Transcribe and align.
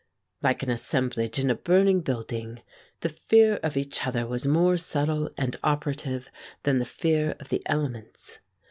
Like 0.41 0.63
an 0.63 0.71
assemblage 0.71 1.37
in 1.37 1.51
a 1.51 1.53
burning 1.53 2.01
building, 2.01 2.63
the 3.01 3.09
fear 3.09 3.57
of 3.61 3.77
each 3.77 4.07
other 4.07 4.25
was 4.25 4.47
more 4.47 4.75
subtile 4.75 5.29
and 5.37 5.55
operative 5.63 6.31
than 6.63 6.79
the 6.79 6.85
fear 6.85 7.35
of 7.39 7.49
the 7.49 7.61
elements. 7.67 8.39